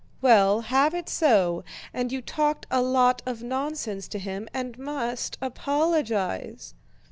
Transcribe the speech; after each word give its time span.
"Well, 0.19 0.61
have 0.61 0.95
it 0.95 1.07
so, 1.07 1.63
and 1.93 2.11
you 2.11 2.23
talked 2.23 2.65
a 2.71 2.81
lot 2.81 3.21
of 3.27 3.43
nonsense 3.43 4.07
to 4.07 4.17
him 4.17 4.49
and 4.51 4.75
must 4.79 5.37
apologize." 5.43 6.73